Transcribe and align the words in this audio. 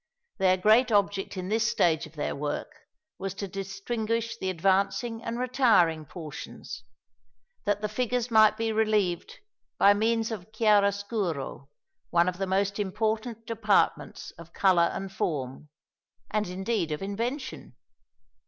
Their 0.39 0.57
great 0.57 0.91
object 0.91 1.37
in 1.37 1.49
this 1.49 1.69
stage 1.69 2.07
of 2.07 2.15
their 2.15 2.35
work 2.35 2.71
was 3.19 3.35
to 3.35 3.47
distinguish 3.47 4.35
the 4.35 4.49
advancing 4.49 5.21
and 5.23 5.37
retiring 5.37 6.05
portions, 6.05 6.83
that 7.65 7.81
the 7.81 7.87
figures 7.87 8.31
might 8.31 8.57
be 8.57 8.71
relieved 8.71 9.37
by 9.77 9.93
means 9.93 10.31
of 10.31 10.51
chiaro 10.51 10.89
scuro 10.91 11.69
one 12.09 12.27
of 12.27 12.39
the 12.39 12.47
most 12.47 12.79
important 12.79 13.45
departments 13.45 14.31
of 14.39 14.53
colour 14.53 14.89
and 14.91 15.11
form, 15.13 15.69
and 16.31 16.47
indeed 16.47 16.91
of 16.91 17.03
invention. 17.03 17.75